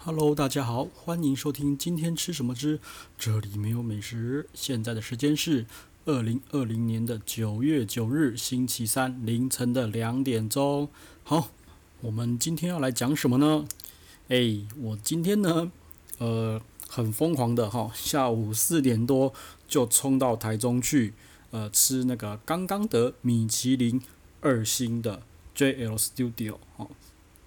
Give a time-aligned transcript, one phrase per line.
[0.00, 2.78] Hello，大家好，欢迎收听今天吃什么之
[3.18, 4.48] 这里没有美食。
[4.54, 5.66] 现在的时间是
[6.04, 10.88] 二零二零年的九月九日星期三凌晨的两点钟。
[11.24, 11.50] 好，
[12.00, 13.66] 我们今天要来讲什么呢？
[14.28, 15.72] 哎，我今天呢，
[16.18, 19.34] 呃，很疯狂的哈，下午四点多
[19.66, 21.12] 就冲到台中去，
[21.50, 24.00] 呃，吃那个刚刚得米其林
[24.40, 25.22] 二星的
[25.56, 26.88] JL Studio 哦，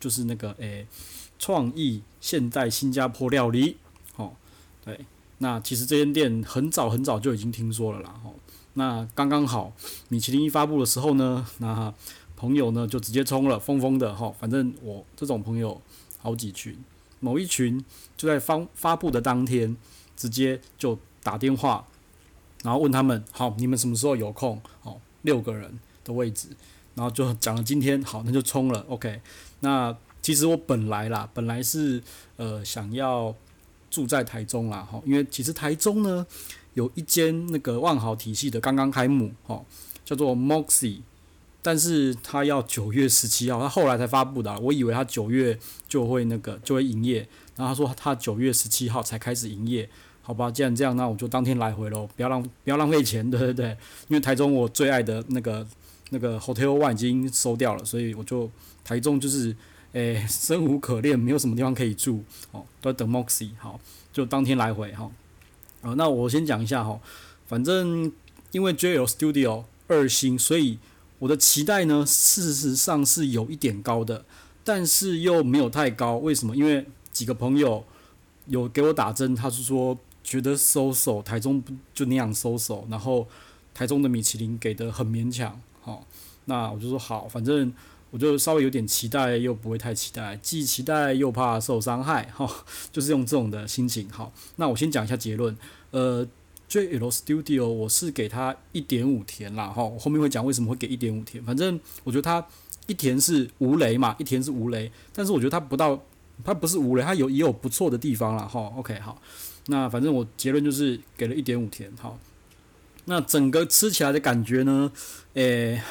[0.01, 0.85] 就是那个诶。
[1.41, 3.77] 创意现代新加坡料理，
[4.15, 4.33] 哦，
[4.85, 5.07] 对，
[5.39, 8.35] 那其实这间店很早很早就已经听说了啦，哦，
[8.75, 9.73] 那刚刚好
[10.09, 11.91] 米其林一发布的时候呢，那
[12.35, 14.13] 朋友呢就直接冲了，疯疯的。
[14.13, 15.81] 哈，反正我这种朋友
[16.19, 16.77] 好几群，
[17.19, 17.83] 某一群
[18.15, 19.75] 就在发发布的当天，
[20.15, 21.87] 直接就打电话，
[22.61, 24.61] 然后问他们，好，你们什么时候有空？
[24.83, 26.49] 哦，六个人的位置，
[26.93, 29.19] 然后就讲了今天，好，那就冲了，OK，
[29.61, 29.97] 那。
[30.21, 32.01] 其实我本来啦，本来是
[32.37, 33.35] 呃想要
[33.89, 36.25] 住在台中啦，哈，因为其实台中呢
[36.75, 39.61] 有一间那个万豪体系的刚刚开幕，哈，
[40.05, 40.99] 叫做 Moxie，
[41.63, 49.89] 但是他要九月十七号，他后来才发布的，我以为他九月就会那个就会营业，然后他说他九月十七号才开始营业，
[50.21, 53.69] 好吧，既然这样，那我就当天来回喽，不要浪不要浪费钱，对对对，
[54.07, 55.67] 因为台中我最爱的那个
[56.11, 58.49] 那个 Hotel One 已经收掉了，所以我就
[58.83, 59.55] 台中就是。
[59.93, 63.77] 诶，生无可恋，没有什么地方可以住，哦，都在等 Moxy，好，
[64.13, 65.11] 就当天来回，哈，
[65.81, 66.97] 好，那我先讲一下哈，
[67.45, 68.09] 反正
[68.51, 70.79] 因为 JL Studio 二星，所以
[71.19, 74.23] 我的期待呢，事实上是有一点高的，
[74.63, 76.55] 但是又没有太高，为什么？
[76.55, 77.83] 因为几个朋友
[78.45, 81.61] 有给我打针，他是说觉得 so so，台中
[81.93, 83.27] 就那样 so so，然后
[83.73, 86.07] 台中的米其林给的很勉强，好，
[86.45, 87.73] 那我就说好，反正。
[88.11, 92.47] 我就稍微有点期待，又不会太期待，既期待又怕受伤害，哈，
[92.91, 94.09] 就是用这种的心情。
[94.09, 95.57] 好，那我先讲一下结论。
[95.91, 96.27] 呃
[96.69, 101.43] ，JL Studio 我是给他一点五甜啦，哈，我后面会讲为什么会给一点五甜。
[101.43, 102.45] 反正我觉得他
[102.87, 106.01] 一甜是无雷嘛，一甜是无雷，但是我觉得他不到，
[106.43, 108.43] 他不是无雷，他有也有不错的地方啦。
[108.43, 108.71] 哈。
[108.75, 109.21] OK，好，
[109.67, 111.89] 那反正我结论就是给了一点五甜。
[111.97, 112.19] 好，
[113.05, 114.91] 那整个吃起来的感觉呢，
[115.35, 115.81] 诶、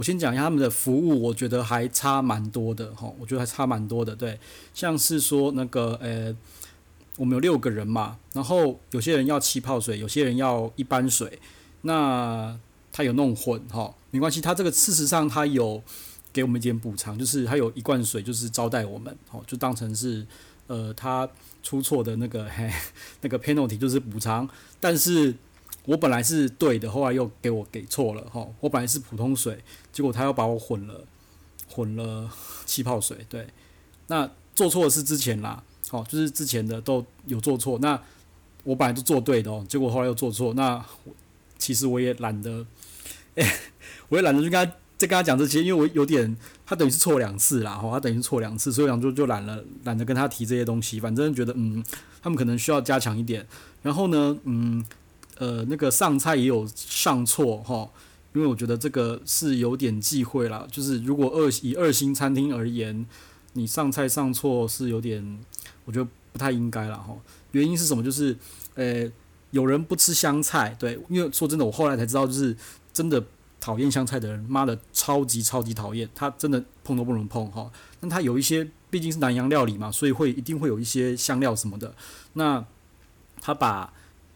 [0.00, 4.16] 我先讲一下他们的服务，我觉得还差蛮多的哈，我觉得还差蛮多的。
[4.16, 4.40] 对，
[4.72, 6.34] 像是说那个呃，
[7.18, 11.38] 我们有六个人嘛，然后有些人要气泡水，有些人要一般水，
[11.82, 12.58] 那
[12.90, 15.82] 他有弄混哈，没关系，他这个事实上他有
[16.32, 20.26] 给我们一点补偿，就是他有一罐水就是招待我们，好，就当成是
[20.66, 21.28] 呃他
[21.62, 22.72] 出错的那个嘿
[23.20, 24.48] 那个 penalty 就是补偿，
[24.80, 25.34] 但是。
[25.90, 28.46] 我本来是对的，后来又给我给错了哈。
[28.60, 29.58] 我本来是普通水，
[29.92, 31.04] 结果他又把我混了，
[31.68, 32.30] 混了
[32.64, 33.26] 气泡水。
[33.28, 33.48] 对，
[34.06, 37.76] 那做错的是之前啦，好，就是之前的都有做错。
[37.80, 38.00] 那
[38.62, 40.54] 我本来就做对的哦，结果后来又做错。
[40.54, 40.80] 那
[41.58, 42.64] 其实我也懒得，
[43.34, 43.52] 哎，
[44.10, 51.00] 我也懒得去跟他再跟他讲这些，因为我有点他等于是错两次啦，哈，他等于是错两次，所以讲就就懒了，懒得跟他提这些东西。
[51.00, 51.82] 反正觉得嗯，
[52.22, 53.44] 他们可能需要加强一点。
[53.82, 54.84] 然后呢，嗯。
[55.40, 57.88] 呃，那个上菜也有上错哈，
[58.34, 60.66] 因为我觉得这个是有点忌讳啦。
[60.70, 63.06] 就是如果二以二星餐厅而言，
[63.54, 65.40] 你上菜上错是有点，
[65.86, 67.16] 我觉得不太应该了哈。
[67.52, 68.04] 原因是什么？
[68.04, 68.36] 就是
[68.74, 69.10] 呃，
[69.50, 72.54] 有人不吃香菜，对，因为说真的，我后来才知道，就是
[72.92, 73.24] 真的
[73.58, 77.72] 讨厌香菜的人，妈的超级超级讨厌，他真的碰都不能碰哈。
[78.00, 81.94] 那他有一些毕竟是南洋料理嘛，所以会一定会有一些香料什么的。
[82.34, 82.62] 那
[83.40, 83.90] 他把。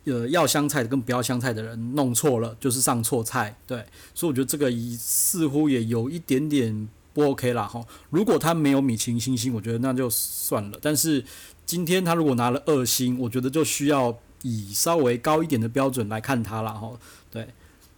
[0.06, 3.82] 呃，要香菜的跟不要香菜的人弄错了，就是上错菜，对，
[4.15, 7.82] 所以我觉得这个似乎也有一点点不 OK 啦哈。
[8.10, 10.78] 如果他没有米其林星星，我觉得那就算了。
[10.82, 11.25] 但是
[11.65, 16.92] 今天他如果拿了二星，我觉得就需要以稍微高一点的标准来看他了哈。
[17.31, 17.48] 对，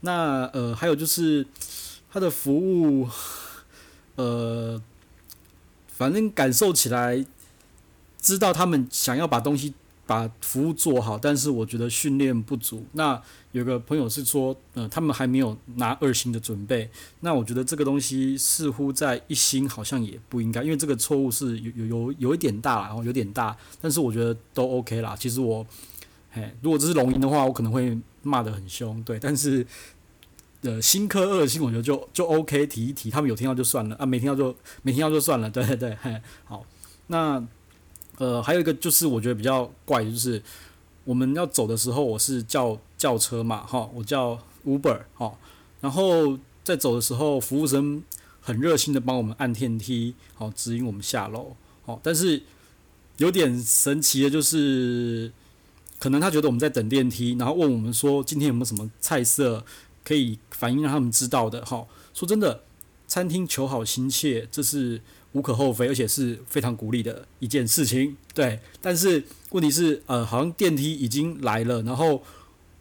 [0.02, 1.44] 那呃还有就是
[2.12, 3.08] 他的服务，
[4.14, 4.80] 呃，
[5.88, 7.26] 反正感受起来，
[8.20, 9.74] 知道他们想要把东西。
[10.06, 12.86] 把服务做好，但是我觉得训练不足。
[12.92, 13.20] 那
[13.50, 16.88] 有个朋友是说，呃，他们还没有拿二星的准备。
[17.20, 23.56] 那我觉得这个东西似乎在一星好像也不应该，因为这个错误是有有有有一点大，然后有点大。
[23.80, 25.16] 但是我觉得都 OK 啦。
[25.18, 25.66] 其实我，
[26.30, 29.18] 嘿，如果这是龙吟的话，我可能会骂得很凶，对。
[29.18, 29.66] 但是，
[30.60, 36.64] 呃，新科二星，我觉得就就 OK，提一提，他们有听到就算了啊，没听到就没听到就算了，对对对，嘿，好，
[37.08, 37.44] 那。
[38.18, 40.42] 呃，还有一个就是我觉得比较怪，就是
[41.04, 45.32] 我们要走的时候，我是叫叫车嘛，哈，我叫 Uber，哈，
[45.80, 48.02] 然后在走的时候，服务生
[48.40, 51.54] 很热心的帮我们按电梯，好，指引我们下楼，
[51.84, 52.42] 好，但是
[53.18, 55.30] 有点神奇的，就是
[55.98, 59.64] 可能他觉得我们在等电梯，然后问我们说今天有没有什么菜色
[60.04, 61.64] 可以反映让他们知道的。
[61.64, 62.62] 哈，说真的，
[63.06, 65.00] 餐厅求好心切，这是
[65.32, 68.16] 无可厚非，而且是非常鼓励的一件事情。
[68.34, 72.22] 对，但是问题是，呃，好像电梯已经来了，然后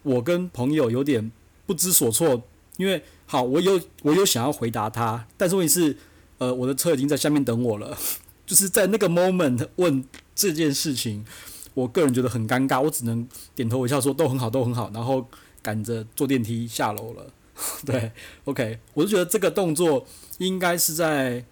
[0.03, 1.31] 我跟朋友有点
[1.65, 2.43] 不知所措，
[2.77, 5.97] 因为好，我有我有想要回答他，但是问题是，
[6.37, 7.97] 呃，我的车已经在下面等我了。
[8.45, 10.05] 就是在那个 moment 问
[10.35, 11.25] 这件事情，
[11.73, 15.27] 我个人觉得很尴尬，我只能点头微笑说都很好，都很好，然后
[15.63, 17.33] 赶着坐电梯下楼了。
[17.85, 18.11] 对
[18.43, 20.05] ，OK，我就觉得这个动作
[20.39, 21.45] 应该是在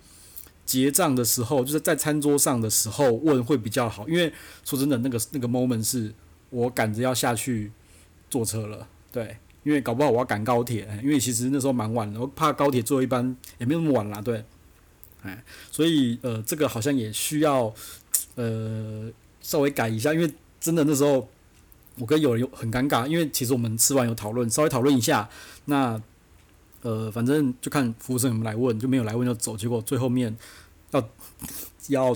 [0.65, 4.31] 结账的时候，就是在餐桌上的时候问会比较好，因为
[4.65, 6.13] 说真的，那个那个 moment 是
[6.49, 7.71] 我赶着要下去
[8.29, 8.87] 坐车了。
[9.11, 14.21] 对，因为搞不好我要赶高铁，因为其实那时候蛮晚的，我怕高铁坐一班也没那么晚啦。
[14.21, 14.43] 对。
[15.21, 15.41] 哎，
[15.71, 17.73] 所以呃，这个好像也需要
[18.35, 19.09] 呃
[19.39, 20.29] 稍微改一下，因为
[20.59, 21.29] 真的那时候
[21.99, 25.29] 我跟友人有很尴尬，因为其实我们吃完有讨论，稍微讨论一下，
[25.65, 26.01] 那
[26.81, 30.35] 呃反正就看服务生有没有来问，就没有来问就走，结果最后面
[30.91, 31.09] 要
[31.87, 32.15] 要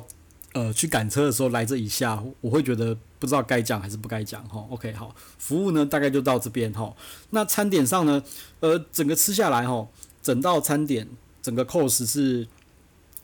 [0.54, 4.66] 呃去赶车的时候来这一下，我会觉得不知道该讲还是不该讲哈。
[4.70, 6.96] OK，好，服务呢大概就到这边哈。
[7.30, 8.24] 那餐点上呢，
[8.60, 9.88] 呃，整个吃下来哈，
[10.22, 11.08] 整道餐点
[11.42, 12.48] 整个 course 是。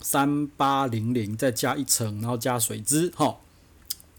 [0.05, 3.38] 三八零零再加一层，然后加水汁，哈，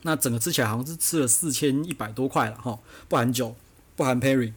[0.06, 2.78] 那整个吃起来好像是吃了四千一百多块了，哈，
[3.08, 3.56] 不含酒，
[3.96, 4.52] 不含 pairing。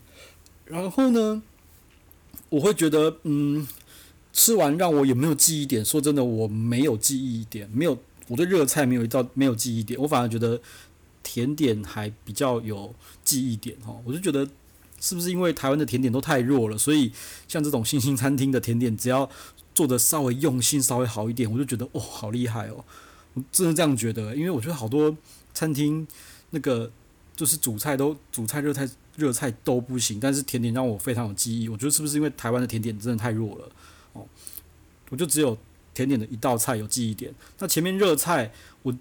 [0.65, 1.41] 然后呢，
[2.49, 3.65] 我会觉得，嗯，
[4.33, 5.83] 吃完让我有没有记忆点？
[5.83, 7.97] 说真的，我没有记忆点，没有，
[8.27, 10.59] 我对热菜没有一道没有记忆点，我反而觉得
[11.23, 14.45] 甜点还比较有记忆点，哈，我就觉得
[14.99, 17.13] 是不是因为台湾的甜点都太弱了，所以
[17.47, 19.29] 像这种新兴餐厅的甜点，只要
[19.73, 22.83] 做的稍微用心，稍微好一点，我就觉得哦，好厉害哦！
[23.35, 25.15] 我真的这样觉得，因为我觉得好多
[25.57, 26.05] 餐厅
[26.51, 26.91] 那个
[27.35, 31.67] 就是主菜都主菜、热菜、热菜都不行，但是甜点让我非常有记忆。
[31.67, 33.69] 我觉得是不是因为台湾的甜点真的太弱了
[34.13, 34.23] 哦？
[35.09, 35.57] 我就只有
[35.95, 37.33] 甜点的一道菜有记忆点。
[37.57, 38.51] 那前面热菜
[38.83, 38.95] 我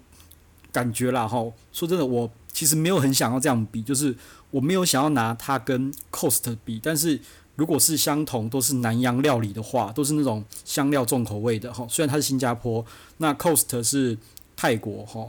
[0.71, 4.15] 感觉啦哈，说真的，我其实没有很想要这样比，就是
[4.49, 7.19] 我没有想要拿它跟 Cost 比，但是。
[7.57, 11.87] 如果是相同都是南洋料理的话，都是那种香料重口味的哈。
[11.89, 12.85] 虽然它是新加坡，
[13.17, 14.15] 那 Cost 是
[14.55, 15.27] 泰国哈。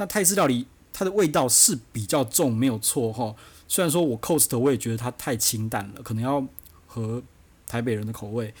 [0.00, 3.36] 那泰式料理它的味道是比较重，没有错哈。
[3.68, 6.42] 虽然说我 cost 我也觉得它太清淡了，可能要
[6.86, 7.22] 和
[7.66, 8.54] 台北人的口味。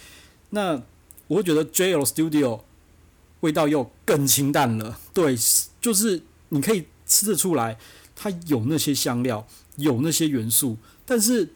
[0.50, 0.82] 那
[1.28, 2.60] 我会觉得 JL Studio
[3.40, 5.00] 味道又更清淡了。
[5.14, 5.34] 对，
[5.80, 7.78] 就是你可以吃得出来，
[8.14, 9.46] 它有那些香料，
[9.76, 10.76] 有那些元素，
[11.06, 11.54] 但是。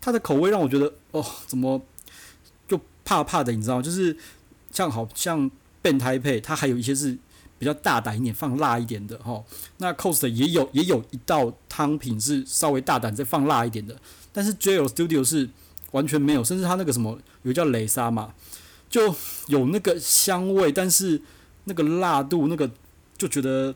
[0.00, 1.82] 它的口味让我觉得哦，怎么
[2.68, 3.52] 就怕怕的？
[3.52, 3.82] 你知道？
[3.82, 4.16] 就是
[4.70, 5.50] 像好像
[5.82, 7.18] 变态配，它还有一些是
[7.58, 9.42] 比较大胆一点，放辣一点的哈。
[9.78, 13.96] 那 Cost 也有也有一道汤品是稍微大胆再放辣一点的，
[14.32, 15.48] 但是 JL Studio 是
[15.92, 18.32] 完全没有，甚至它那个什么有叫雷沙嘛，
[18.88, 19.14] 就
[19.48, 21.20] 有那个香味，但是
[21.64, 22.70] 那个辣度那个
[23.16, 23.74] 就觉得。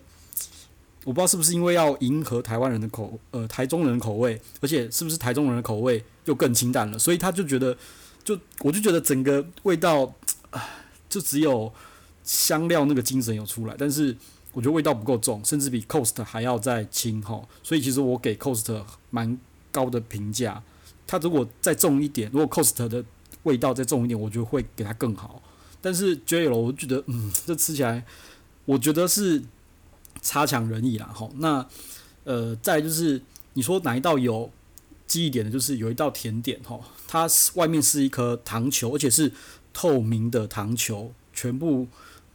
[1.05, 7.76] 我不知道是不是因为要迎合台湾人的口，呃，台中人口味，而且是不是台中人的口味又更清淡了，所以他就觉得，
[8.23, 10.14] 就我就觉得整个味道，
[11.08, 11.73] 就只有
[12.24, 14.16] 香料那个精神有出来，但是
[14.52, 19.38] 我觉得味道不够重，甚至比 Cost 还要再轻哈，所以其实我给 Cost 蛮
[19.70, 20.62] 高的评价，
[21.06, 23.04] 它如果再重一点，如果 Cost 的
[23.42, 25.42] 味道再重一点，我觉得会给它更好，
[25.80, 28.04] 但是 JL 我觉得，嗯，这吃起来，
[28.64, 29.42] 我觉得是。
[30.20, 31.66] 差强人意啦，吼，那
[32.23, 33.20] 呃，再就是
[33.54, 34.49] 你说哪一道有
[35.08, 39.32] 记忆点的，就是有一道甜点，吼，它外面是一颗糖球，而且是
[39.73, 41.88] 透明的糖球，全部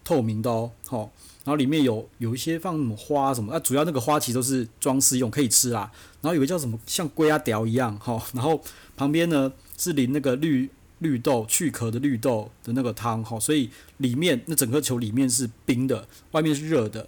[0.07, 1.11] 透明的哦，吼，
[1.43, 5.91] 然后里面有有一些放什么花什么，那主要那个花其实都是装饰用，可以吃啦。
[6.21, 8.63] 然后有个叫什么像龟啊屌一样，吼，然后
[8.95, 17.05] 旁边呢是淋那个绿绿豆去壳的绿豆的那个汤，吼，所以里面那整颗球里面是冰的，外面是热的。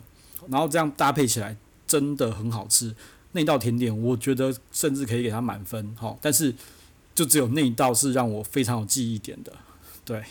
[0.50, 1.56] 然后这样搭配起来
[1.88, 2.94] 真的很好吃，
[3.32, 6.54] 那道甜点我觉得甚至可以给它满分哈，但是
[7.16, 9.54] 就只有那一道是让我非常有记忆点的，
[10.04, 10.22] 对，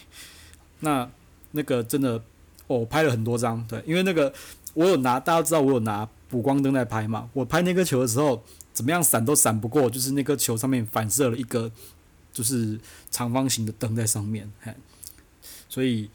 [0.81, 1.11] 那
[1.53, 2.23] 那个真的
[2.69, 4.33] 我、拍了很多张，对，因为那个
[4.75, 8.41] 我有拿，大家知道我有拿补光灯在拍嘛，我拍那颗球的时候
[8.73, 11.69] 怎么样闪都闪不过，就是那颗球上面反射了一个
[12.33, 12.79] 就是
[13.11, 14.73] 长方形的灯在上面，嘿，
[15.69, 16.09] 所以。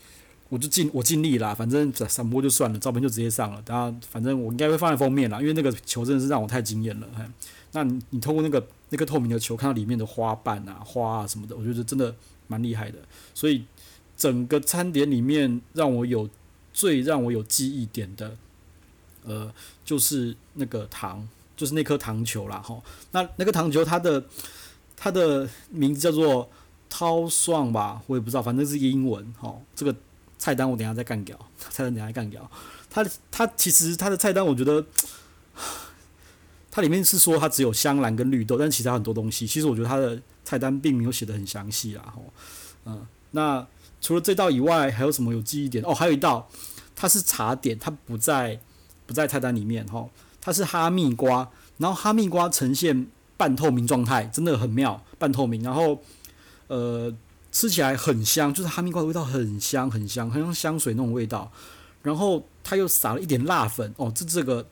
[0.50, 3.64] 我就尽我尽力啦，反正闪播就算了，照片就直接上了。
[3.66, 7.08] 然后反正我应该会放在封面啦，因为那个球真的是让我太惊艳了。
[7.18, 7.24] 嘿
[7.72, 13.00] 那你你透过那个那个透明的球看到里面的花瓣啊、花啊什么的，我觉得真的蛮厉害的。
[13.34, 13.66] 所以
[14.16, 16.30] 整个餐点里面让我有
[16.74, 18.36] 最让我有记忆点的，
[19.24, 19.54] 呃，
[19.86, 22.84] 就是那个糖，就是那颗糖球啦，吼。
[23.12, 24.24] 那那个糖球它的
[24.98, 26.50] 它的名字叫做
[26.90, 29.64] 涛爽吧，我也不知道，反正是英文，吼。
[29.76, 29.96] 这个
[30.38, 32.50] 菜单我等下再干掉，菜单等下再干掉。
[32.90, 34.86] 它它其实它的菜单我觉得，
[36.74, 42.34] 它里面是说它只有香兰跟绿豆，但其他很多东西，其实我觉得它的菜单并没有写得很详细啦，吼。
[42.86, 43.66] 嗯，那
[44.02, 45.84] 除了这道以外，还有什么有记忆点？
[45.86, 46.50] 哦，还有一道，
[46.96, 48.60] 它是茶点，它不在。
[49.06, 50.08] 不在菜单里面哈，
[50.40, 56.02] 它是哈密瓜，然后哈密瓜呈现半透明状态，真的很妙，半透明，然后
[56.68, 57.14] 呃
[57.52, 61.52] 吃起来很香，就是哈密瓜的味道很香很香，很像香水那种味道，
[62.02, 64.66] 然后它又撒了一点辣粉哦，这这个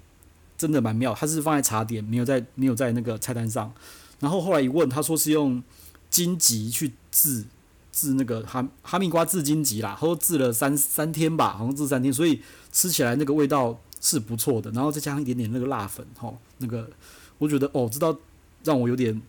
[0.62, 3.74] 真的蛮妙，它是放在茶点，没有在没有在那个菜单上，
[4.20, 5.64] 然后后来一问，他说是用
[6.12, 7.44] 荆棘去治
[7.92, 12.40] 治那个哈哈密瓜治荆棘啦，他说治了三三天吧，好像治三天，所以
[12.72, 13.80] 吃起来那个味道。
[14.04, 16.90] 是不错的，然后再加上一点点那个辣粉，吼，那个
[17.38, 18.18] 我觉得哦，知道
[18.64, 19.22] 让我有点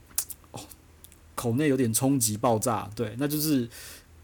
[0.53, 0.61] 哦，
[1.35, 3.69] 口内有点冲击爆炸，对，那就是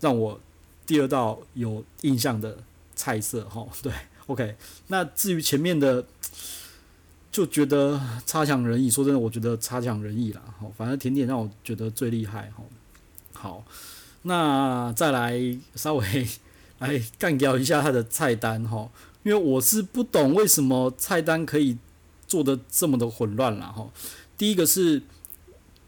[0.01, 0.41] 让我
[0.87, 2.57] 第二道有印象的
[2.97, 3.93] 菜色，吼，对
[4.27, 4.57] ，OK。
[4.87, 6.07] 那至于前面的，
[7.39, 8.91] 就觉得差强人意。
[8.91, 12.65] 说真的，我觉得差强人意啦，吼，反正甜点让我觉得最厉害，吼。
[13.33, 13.65] 好，
[14.23, 15.41] 那再来
[15.77, 16.29] 稍微
[16.81, 18.91] 来干掉一下它的菜单，哈。
[19.23, 21.79] 因为我是不懂为什么菜单可以
[22.27, 23.89] 做得这么的混乱了哈。
[24.37, 25.01] 第一个是，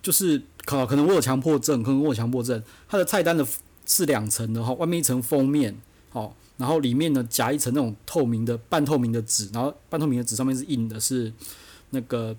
[0.00, 2.62] 就是可可能我有强迫症，可能我有强迫症。
[2.88, 3.44] 它的菜单的
[3.84, 5.76] 是两层的哈，外面一层封面，
[6.10, 11.32] 好，然后里面呢夹一层那种透明的半透明的纸，然后半透明的纸上面是印的是
[11.90, 12.36] 那个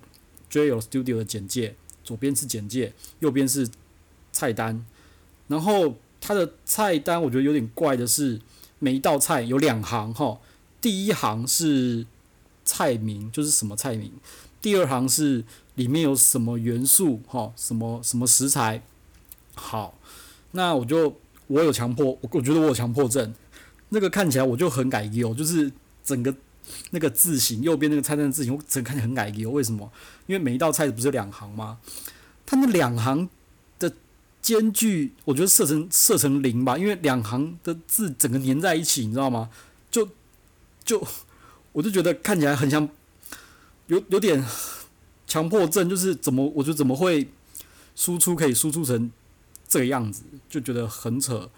[0.52, 3.68] JL Studio 的简介，左边是简介，右边是
[4.32, 4.86] 菜单。
[5.48, 8.40] 然后它的菜单我觉得有点怪的是，
[8.80, 10.40] 每一道菜有两行哈。
[10.82, 12.06] 第一行是
[12.66, 14.10] 菜名，就是什么菜名；
[14.62, 15.44] 第二行是
[15.76, 18.82] 里面有什么元素，哈，什么什么食材。
[19.56, 19.98] 好，
[20.52, 21.16] 那我就
[21.48, 23.34] 我有强迫，我我觉得我有强迫症。
[23.94, 25.70] 那个看起来我就很改油，就是
[26.04, 26.34] 整个
[26.92, 29.52] 那个字形，右边那个菜单的字形，我整个看起来很改油。
[29.52, 29.92] 为什么？
[30.28, 31.78] 因为每一道菜不是两行吗？
[32.46, 33.30] 它那两行
[33.78, 33.92] 的
[34.42, 39.50] 间距，我觉得设成设成零吧，因为两行的字整个粘在一起，你知道吗？
[39.90, 40.08] 就
[40.86, 41.06] 就
[41.74, 42.88] 我就觉得看起来很像
[43.88, 44.42] 有有点
[45.28, 47.30] 强迫症，就是怎么我就怎么会
[47.96, 49.12] 输出可以输出成
[49.68, 51.50] 这个样子，就觉得很扯。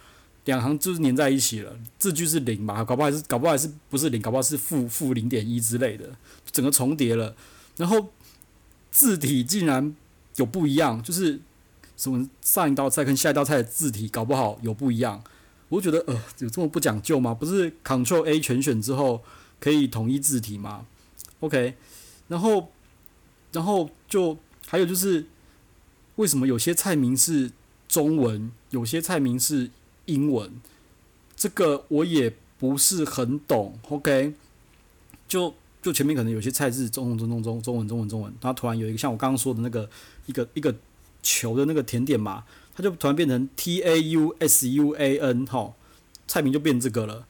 [0.45, 2.83] 两行就是粘在一起了，字距是零嘛？
[2.83, 4.21] 搞不好还是搞不好还是不是零？
[4.21, 6.09] 搞不好是负负零点一之类的，
[6.51, 7.35] 整个重叠了。
[7.77, 8.09] 然后
[8.91, 9.95] 字体竟然
[10.35, 11.39] 有不一样，就是
[11.95, 15.23] 什么上一道菜跟下一道菜的字体搞不好有不一样。
[15.69, 17.33] 我觉得呃，有这么不讲究吗？
[17.33, 19.23] 不是 Control A 全选之后
[19.59, 20.85] 可以统一字体吗
[21.39, 21.75] ？OK，
[22.27, 22.69] 然后
[23.51, 25.25] 然后就还有就是，
[26.17, 27.51] 为什么有些菜名是
[27.87, 29.71] 中文，有些菜名是
[30.05, 30.51] 英文？
[31.35, 33.77] 这个我也不是很懂。
[33.89, 34.33] OK，
[35.27, 39.89] 就就前面可能有些菜是中中中中中文中文中文，然后突然有一个像我刚刚说的那个
[40.25, 40.75] 一个一个
[41.21, 42.43] 球的那个甜点嘛。
[42.75, 45.75] 它就突然变成 T A U S U A N 哈，
[46.27, 47.27] 菜名就变这个了，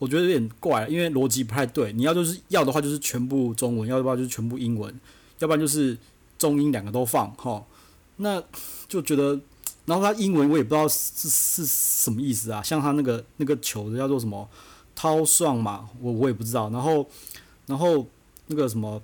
[0.00, 1.92] 我觉得有点怪，因为逻辑不太对。
[1.92, 4.92] 你要就是要的话就是全部中文，要的话就是全部英文，
[5.38, 5.96] 要不然就是
[6.40, 7.64] 中英两个都放哈。
[8.16, 8.42] 那
[8.88, 9.38] 就觉得，
[9.88, 14.48] 然后它英文我也不知道是是什么意思啊，像它那个那个球的叫做什么
[14.94, 16.68] 涛爽嘛，我我也不知道。
[16.70, 17.08] 然后
[17.66, 18.06] 然后
[18.46, 19.02] 那个什么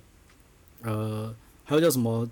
[0.83, 2.29] 呃，还有叫什么？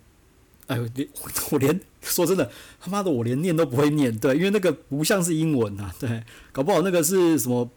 [0.68, 1.10] 哎呦，连
[1.52, 7.70] 我连说真的，他妈的我连念都不会念，对，因为那个不像是英文啊，对，搞不好那个是什么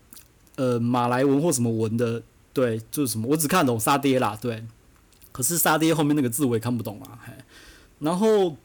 [0.55, 4.65] 呃马来文或什么文的，对，就是什么，我只看懂沙爹啦，对，
[5.33, 7.33] 可是沙爹后面那个字我也看不懂啊，嘿，
[7.99, 8.57] 然后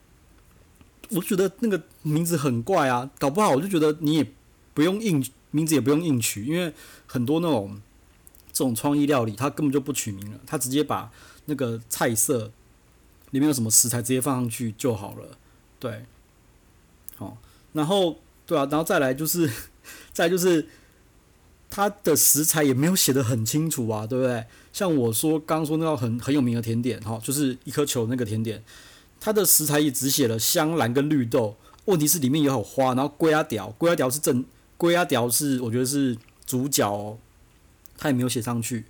[1.14, 4.26] 我觉得那个名字很怪啊，搞不好我就觉得你也
[4.74, 6.72] 不用硬名字也不用硬取，因为
[7.06, 7.80] 很多那种
[8.52, 11.10] 这种创意料理，他根本就不取名了，他直接把
[11.46, 12.50] 那个菜色。
[13.32, 15.38] 里面有什么食材，直接放上去就好了，
[15.80, 16.04] 对，
[17.16, 17.38] 好，
[17.72, 19.50] 然后对啊，然后再来就是，
[20.12, 20.68] 再就是，
[21.70, 24.44] 它的食材也没有写得很清楚啊，对不对？
[24.70, 28.62] 像我说刚刚说那道很很有名的甜点，哈，就是一颗球那个甜点，
[29.24, 34.44] 它的食材也只写了香兰跟绿豆，问题是里面也有花，然后龟仔条，龟仔条是正，
[34.76, 37.16] 龟仔条是我觉得是主角哦，
[37.96, 38.84] 它也没有写上去，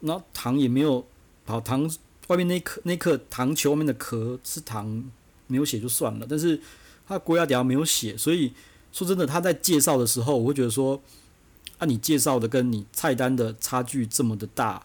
[0.00, 1.06] 然后糖也没有，
[1.46, 1.90] 好糖。
[2.28, 5.04] 外面那颗那颗糖球外面的壳是糖，
[5.46, 6.60] 没有写就算了，但是
[7.06, 8.52] 它龟仔条没有写，所以
[8.92, 11.00] 说真的他在介绍的时候，我会觉得说，
[11.78, 14.84] 啊，你介绍的跟你菜单的差距这么的大，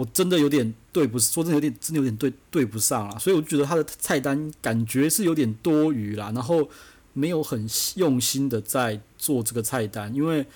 [0.00, 6.66] 我真的有点对不，说真的有点真的有点对对不上了，所以我觉得他的菜单感觉是有点多余啦，然后
[7.12, 10.46] 没有很用心的在做这个菜单，因为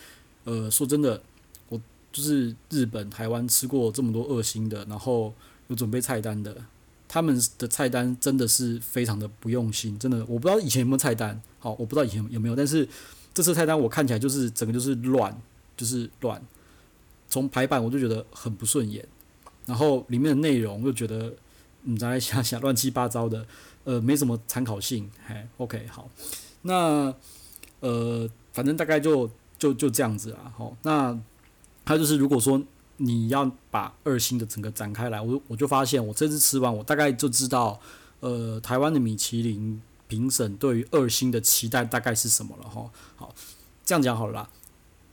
[0.45, 1.23] 呃说真的，
[1.69, 1.79] 我
[2.11, 5.35] 就是日本、台湾吃过这么多恶心的，然后
[5.69, 6.57] 有准备菜单的，
[7.07, 12.89] 他们的菜单真的是非常的不用心，真的我不知道以前有没有菜单，好，我不知道以前有没有，但是
[13.35, 15.39] 这次菜单我看起来就是整个就是乱，
[15.77, 16.41] 就是乱，
[17.29, 19.07] 从排版我就觉得很不顺眼。
[19.66, 21.35] 然后里面的内容又觉得，
[21.83, 23.47] 你再想想乱七八糟的，
[23.85, 25.11] 呃，没什么参考性。
[25.26, 26.09] 嘿，OK，好，
[26.62, 27.14] 那
[27.80, 30.52] 呃，反正大概就就就这样子啊。
[30.56, 31.18] 好，那
[31.85, 32.62] 他就是如果说
[32.99, 37.80] 你要把二星的整个展开来，我我就发现我这次吃完，我大概就知道，
[38.21, 42.90] 呃，台湾的米其林评审对于二星的期待大概是什么了哈。
[43.16, 43.35] 好，
[43.85, 44.50] 这样讲好了啦。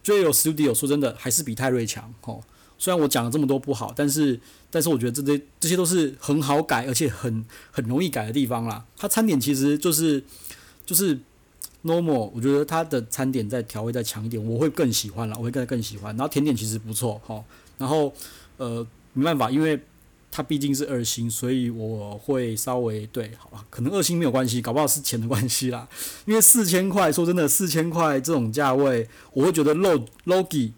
[0.04, 2.44] JL Studio 说真的还是比泰瑞强吼。
[2.82, 4.40] 虽然我讲了这么多不好，但是
[4.72, 8.84] 但是我觉得这些这些都是很好改，而且很很容易改的地方啦。
[8.98, 10.24] 它餐点其实就是
[10.84, 11.16] 就是
[11.84, 16.18] normal，我觉得它的餐点再调味再强一点，我会更喜欢啦，我会更更喜欢。
[16.18, 17.44] 然后甜点其实不错哈，
[17.78, 18.12] 然后
[18.58, 18.84] 呃
[19.14, 19.80] 没办法，因为
[20.32, 25.88] 它毕竟是二星，所以我会稍微对，好吧，可能二星没有关系，搞不好是钱的关系啦。
[26.26, 30.72] 因为四千块，说真的，四千块这种价位，我会觉得 low logi。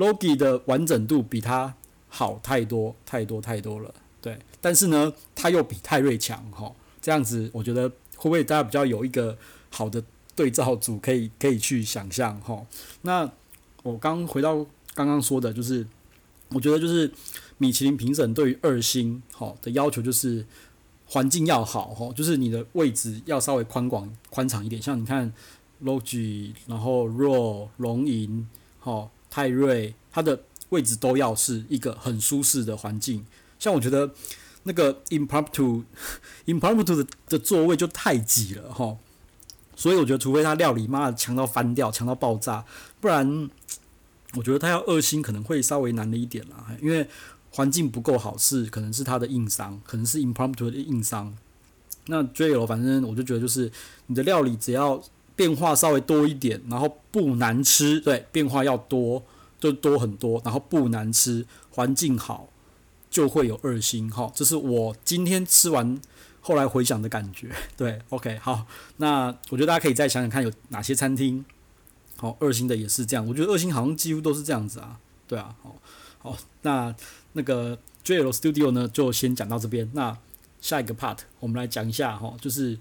[0.00, 1.74] Logi 的完整度比它
[2.08, 9.36] 好太多太多太多了，对，但是呢，它又比泰瑞强哈，这样子我觉得会不会大家比较有一个
[9.68, 10.02] 好的
[10.34, 12.64] 对照组可以可以去想象哈？
[13.02, 13.30] 那
[13.82, 14.64] 我刚回到
[14.94, 15.86] 刚刚说的，就是
[16.48, 17.12] 我觉得就是
[17.58, 20.44] 米其林评审对于二星哈的要求就是
[21.06, 25.30] 环境要好哈，就是你的位置要稍微宽广宽敞一点，像你看
[25.84, 28.48] Logi，然后 Raw 龙吟
[28.80, 29.10] 哈。
[29.30, 33.24] 泰瑞，它的位置都要是一个很舒适的环境。
[33.58, 34.10] 像我觉得
[34.64, 38.98] 那个 Impromptu，Impromptu 的的座位就太挤了哈。
[39.76, 42.64] 所以我觉得，除非他料理妈的强到翻掉，强到爆炸，
[43.00, 43.48] 不然
[44.34, 46.66] 我觉得他要二星可能会稍微难了一点啦。
[46.82, 47.08] 因为
[47.50, 51.34] 环境不够好，是可能是他的硬伤，可能是 Impromptu 的硬伤。
[52.06, 53.70] 那 JL 反正我就觉得，就是
[54.08, 55.02] 你的料理只要。
[55.40, 59.24] 变化稍微多一点，然后不难吃，对，变化要多，
[59.58, 62.50] 就多很多，然后不难吃，环境好，
[63.10, 64.30] 就会有二星哈。
[64.34, 65.98] 这是我今天吃完
[66.42, 67.48] 后来回想的感觉。
[67.74, 68.66] 对，OK，好，
[68.98, 71.42] 那我觉得大家可以再想想看有哪些餐厅，
[72.18, 73.26] 好，二星的也是这样。
[73.26, 75.74] 我觉得二星好像几乎都是这样子啊，对啊，好，
[76.18, 76.94] 好，那
[77.32, 79.88] 那个 JL Studio 呢，就先讲到这边。
[79.94, 80.14] 那
[80.60, 82.78] 下一个 part 我们来讲一下哈，就是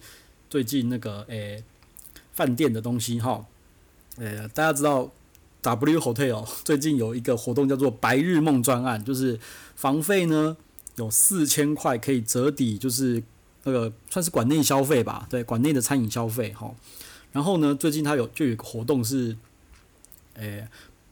[0.50, 1.64] 最近那个诶。
[2.40, 3.46] 饭店的东西哈，
[4.16, 5.12] 呃，大家知道
[5.62, 9.38] W Hotel 最近有一个活动叫做白日梦专案，就是
[9.76, 10.56] 房费呢
[10.96, 13.22] 有四千块可以折抵，就是
[13.66, 16.74] 那个算是馆内消费吧，对，馆内的餐饮消费哈。
[17.34, 19.36] 然后呢，最近它有就有一个活动是，
[20.36, 20.66] 诶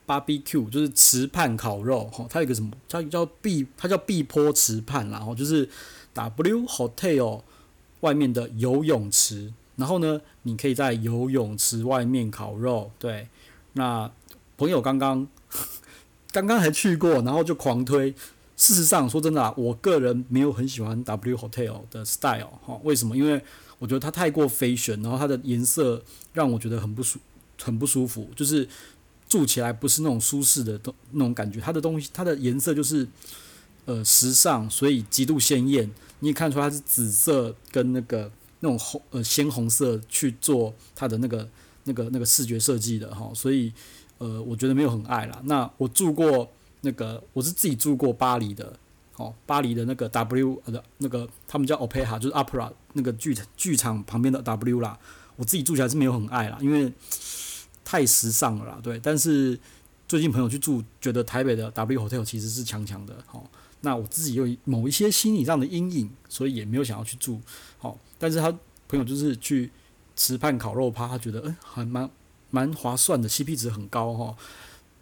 [0.07, 5.67] ，Barbecue 就是池畔烤肉哈，它有个什么叫叫碧，它叫碧波池畔，然后就是
[6.13, 7.41] W Hotel
[7.99, 9.51] 外面的游泳池。
[9.77, 13.27] 然后呢，你可以在游泳池外面烤肉，对。
[13.73, 14.11] 那
[14.57, 15.27] 朋友刚刚
[16.33, 18.13] 刚刚还去过，然后就狂推。
[18.55, 22.79] 事实上，说真的啊，我个人没有很喜欢 W Hotel 的 style 哈。
[22.83, 23.15] 为什么？
[23.15, 23.39] 因为
[23.77, 26.01] 我觉得它太过 fashion，然后它的颜色
[26.33, 27.19] 让我觉得很不舒
[27.61, 28.67] 很不舒服，就是
[29.29, 31.59] 住起来不是那种舒适的东那种感觉。
[31.59, 33.07] 它的东西，它的颜色就是
[33.85, 35.87] 呃时尚，所以极度鲜艳。
[36.21, 38.31] 你也看出它是紫色跟那个。
[38.59, 41.47] 那种红呃鲜红色去做它的那个
[41.83, 43.71] 那个那个视觉设计的哈，所以
[44.17, 45.41] 呃我觉得没有很爱啦。
[45.45, 46.49] 那我住过
[46.81, 48.77] 那个我是自己住过巴黎的，
[49.15, 54.97] 哦巴黎的那个 W 呃那个他们叫 Opera 就是 Opera 那个剧剧场旁边的 W 啦，
[55.35, 56.91] 我自己住起来是没有很爱啦，因为
[57.85, 58.99] 太时尚了啦，对。
[59.01, 59.57] 但是
[60.07, 63.43] 最近朋友去住，觉得台北的 W Hotel 其实是强强的，哦。
[63.81, 67.39] 那我自己有某一些心理上的阴影，所以也没有想要去住，
[68.17, 68.51] 但是他
[68.87, 69.69] 朋友就是去
[70.15, 72.09] 池畔烤肉趴，他觉得嗯还蛮
[72.49, 74.35] 蛮划算的，CP 值很高哈。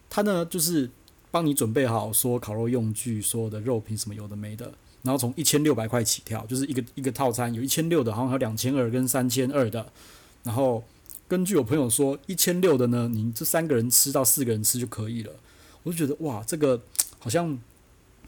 [0.10, 0.90] 他呢就是
[1.32, 9.92] 帮你准备好说烤肉用具，所有的肉品什么有的没的，然后从一千六百块起跳，就是一个一个套餐，有一千六的，好像还有两千二跟三千二的。
[10.44, 10.84] 然后
[11.28, 15.32] 根据我朋友说，一千六的呢，你这三个人吃到四个人吃就可以了。
[15.84, 16.82] 我就觉得哇，这个
[17.20, 17.58] 好像。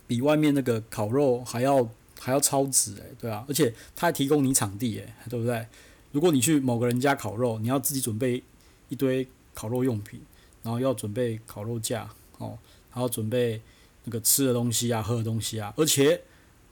[0.09, 1.85] 比外面那个烤肉还要
[2.19, 5.65] 还要超值诶，对啊，而且他还提供你场地诶，对不对？
[6.11, 8.43] 如果你去某个人家烤肉，你要自己准备
[8.89, 10.21] 一堆烤肉用品，
[10.63, 12.57] 然后要准备烤肉架哦，
[12.89, 13.61] 还要准备
[14.05, 16.21] 那个吃的东西啊，喝的东西啊，而且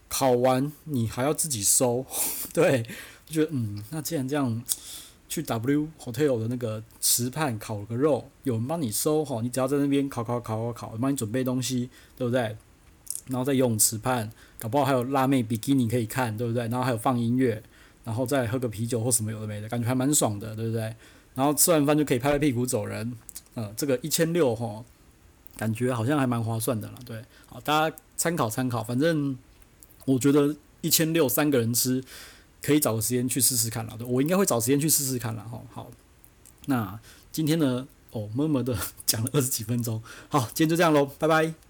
[0.07, 2.05] 烤完你还要自己收，
[2.53, 2.83] 对，
[3.25, 4.63] 就觉得嗯，那既然这样，
[5.27, 12.55] 去 W Hotel 的那个池畔烤个肉，有人帮你收吼，你只要在那边烤烤烤烤烤，帮你准备东西，对不对？
[13.27, 16.63] 然后在游泳池畔，搞不好还有辣妹比基尼可以看，对不对？
[16.67, 17.61] 然后还有放音乐，
[18.03, 20.95] 然后再喝个啤酒或什么有的没的，感觉还蛮爽的，对不对？
[21.33, 23.13] 然后吃完饭就可以拍拍屁股走人，
[23.55, 24.85] 嗯，这个一千六吼，
[25.57, 29.37] 感觉好像还蛮划算的了，对，好，大家参考参考，反正
[30.05, 32.01] 我觉得一千六三个人吃，
[32.61, 35.91] 可以找个时间去试试看了，我应该会找时间去试试看了，吼，好，
[36.67, 36.97] 那
[37.33, 41.64] 今天呢，哦，默默的讲了二十几分钟，好，今天就这样喽，拜拜。